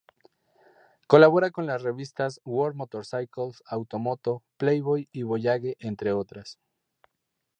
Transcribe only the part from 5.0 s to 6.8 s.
y Voyage, entre otras.